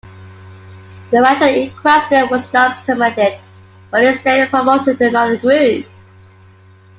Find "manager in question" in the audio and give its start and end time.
1.21-2.27